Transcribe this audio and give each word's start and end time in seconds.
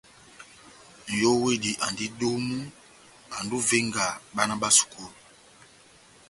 Nʼyówedi 1.09 1.71
andi 1.85 2.05
domu, 2.19 2.57
andi 3.35 3.53
ó 3.59 3.61
ivenga 3.63 4.05
bána 4.35 4.55
bá 4.61 4.69
sukulu. 4.77 5.15